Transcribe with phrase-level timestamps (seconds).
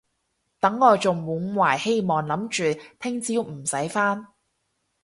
[0.59, 4.25] 等我仲滿懷希望諗住聽朝唔使返